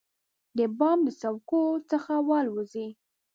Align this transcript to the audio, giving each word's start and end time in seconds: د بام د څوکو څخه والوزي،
د 0.57 0.59
بام 0.77 0.99
د 1.07 1.09
څوکو 1.21 1.61
څخه 1.89 2.13
والوزي، 2.29 2.87